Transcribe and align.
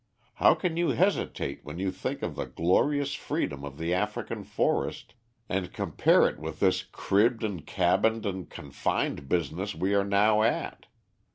How 0.33 0.55
can 0.55 0.77
you 0.77 0.87
hesitate 0.89 1.59
when 1.63 1.77
you 1.77 1.91
think 1.91 2.23
of 2.23 2.35
the 2.35 2.47
glorious 2.47 3.13
freedom 3.13 3.63
of 3.63 3.77
the 3.77 3.93
African 3.93 4.43
forest, 4.43 5.13
and 5.47 5.71
compare 5.71 6.27
it 6.27 6.39
with 6.39 6.59
this 6.59 6.81
cribbed 6.81 7.43
and 7.43 7.67
cabined 7.67 8.25
and 8.25 8.49
confined 8.49 9.29
business 9.29 9.75
we 9.75 9.93
are 9.93 10.03
now 10.03 10.41
at?" 10.41 10.87